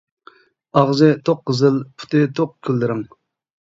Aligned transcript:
ئاغزى 0.79 1.11
توق 1.29 1.45
قىزىل، 1.51 1.79
پۇتى 2.01 2.27
توق 2.43 2.61
كۈل 2.69 2.87
رەڭ. 2.91 3.09